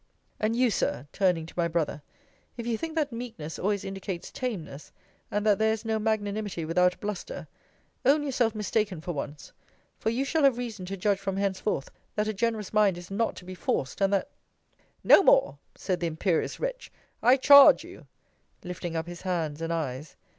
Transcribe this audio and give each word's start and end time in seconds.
And 0.39 0.55
you, 0.55 0.71
Sir, 0.71 1.05
turning 1.13 1.45
to 1.45 1.53
my 1.55 1.67
brother, 1.67 2.01
if 2.57 2.65
you 2.65 2.75
think 2.75 2.95
that 2.95 3.11
meekness 3.11 3.59
always 3.59 3.85
indicates 3.85 4.31
tameness; 4.31 4.91
and 5.29 5.45
that 5.45 5.59
there 5.59 5.73
is 5.73 5.85
no 5.85 5.99
magnanimity 5.99 6.65
without 6.65 6.99
bluster; 6.99 7.47
own 8.03 8.23
yourself 8.23 8.55
mistaken 8.55 8.99
for 8.99 9.11
once: 9.11 9.51
for 9.99 10.09
you 10.09 10.25
shall 10.25 10.41
have 10.41 10.57
reason 10.57 10.87
to 10.87 10.97
judge 10.97 11.19
from 11.19 11.37
henceforth, 11.37 11.91
that 12.15 12.27
a 12.27 12.33
generous 12.33 12.73
mind 12.73 12.97
is 12.97 13.11
not 13.11 13.35
to 13.35 13.45
be 13.45 13.53
forced; 13.53 14.01
and 14.01 14.11
that 14.11 14.29
No 15.03 15.21
more, 15.21 15.59
said 15.75 15.99
the 15.99 16.07
imperious 16.07 16.59
wretch, 16.59 16.91
I 17.21 17.37
charge 17.37 17.83
you, 17.83 18.07
lifting 18.63 18.95
up 18.95 19.05
his 19.05 19.21
hands 19.21 19.61
and 19.61 19.71
eyes. 19.71 20.15